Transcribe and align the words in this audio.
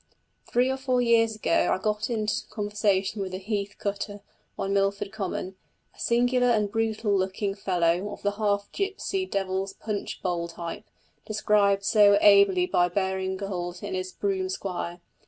Three 0.47 0.67
or 0.71 0.77
four 0.77 0.99
years 0.99 1.35
ago 1.35 1.71
I 1.71 1.77
got 1.77 2.09
in 2.09 2.25
conversation 2.49 3.21
with 3.21 3.35
a 3.35 3.37
heath 3.37 3.75
cutter 3.77 4.21
on 4.57 4.73
Milford 4.73 5.11
Common, 5.11 5.57
a 5.95 5.99
singular 5.99 6.47
and 6.47 6.71
brutal 6.71 7.15
looking 7.15 7.53
fellow, 7.53 8.11
of 8.11 8.23
the 8.23 8.31
half 8.31 8.71
Gypsy 8.71 9.29
Devil's 9.29 9.73
Punch 9.73 10.23
Bowl 10.23 10.47
type, 10.47 10.85
described 11.27 11.83
so 11.85 12.17
ably 12.19 12.65
by 12.65 12.89
Baring 12.89 13.37
Gould 13.37 13.83
in 13.83 13.93
his 13.93 14.11
Broom 14.11 14.49
Squire. 14.49 15.01